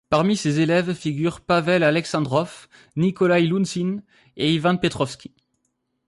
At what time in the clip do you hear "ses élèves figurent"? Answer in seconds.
0.35-1.41